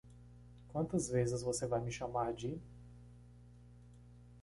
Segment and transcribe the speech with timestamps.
[0.69, 2.59] Quantas vezes você vai me chamar de?